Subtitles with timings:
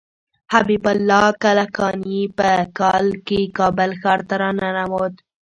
[0.53, 5.13] حبیب الله کلکاني په کال کې کابل ښار ته راننوت.